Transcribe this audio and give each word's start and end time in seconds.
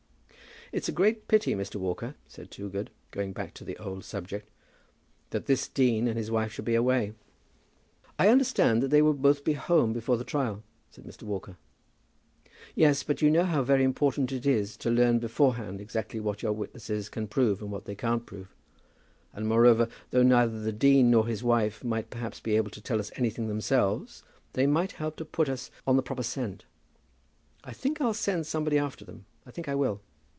"It's 0.73 0.87
a 0.87 0.93
great 0.93 1.27
pity, 1.27 1.53
Mr. 1.53 1.75
Walker," 1.75 2.15
said 2.29 2.49
Toogood, 2.49 2.91
going 3.11 3.33
back 3.33 3.53
to 3.55 3.65
the 3.65 3.75
old 3.77 4.05
subject, 4.05 4.47
"that 5.31 5.45
this 5.45 5.67
dean 5.67 6.07
and 6.07 6.17
his 6.17 6.31
wife 6.31 6.53
should 6.53 6.63
be 6.63 6.75
away." 6.75 7.11
"I 8.17 8.29
understand 8.29 8.81
that 8.81 8.87
they 8.87 9.01
will 9.01 9.11
both 9.13 9.43
be 9.43 9.51
home 9.51 9.91
before 9.91 10.15
the 10.15 10.23
trial," 10.23 10.63
said 10.89 11.03
Mr. 11.03 11.23
Walker. 11.23 11.57
"Yes, 12.73 13.03
but 13.03 13.21
you 13.21 13.29
know 13.29 13.43
how 13.43 13.63
very 13.63 13.83
important 13.83 14.31
it 14.31 14.45
is 14.45 14.77
to 14.77 14.89
learn 14.89 15.19
beforehand 15.19 15.81
exactly 15.81 16.21
what 16.21 16.41
your 16.41 16.53
witnesses 16.53 17.09
can 17.09 17.27
prove 17.27 17.61
and 17.61 17.69
what 17.69 17.83
they 17.83 17.93
can't 17.93 18.25
prove. 18.25 18.55
And 19.33 19.49
moreover, 19.49 19.89
though 20.11 20.23
neither 20.23 20.57
the 20.57 20.71
dean 20.71 21.11
nor 21.11 21.27
his 21.27 21.43
wife 21.43 21.83
might 21.83 22.09
perhaps 22.09 22.39
be 22.39 22.55
able 22.55 22.71
to 22.71 22.79
tell 22.81 22.99
us 23.01 23.11
anything 23.17 23.49
themselves, 23.49 24.23
they 24.53 24.67
might 24.67 24.93
help 24.93 25.17
to 25.17 25.25
put 25.25 25.49
us 25.49 25.69
on 25.85 25.97
the 25.97 26.01
proper 26.01 26.23
scent. 26.23 26.63
I 27.61 27.73
think 27.73 27.99
I'll 27.99 28.13
send 28.13 28.47
somebody 28.47 28.77
after 28.77 29.03
them. 29.03 29.25
I 29.45 29.51
think 29.51 29.67
I 29.67 29.75
will." 29.75 29.99